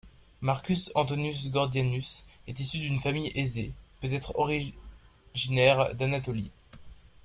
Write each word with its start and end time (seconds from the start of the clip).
Marcus 0.41 0.91
Antonius 0.95 1.51
Gordianus 1.51 2.25
est 2.47 2.59
issu 2.59 2.79
d'une 2.79 2.97
famille 2.97 3.31
aisée, 3.35 3.71
peut-être 3.99 4.33
originaire 4.39 5.93
d'Anatolie. 5.93 6.49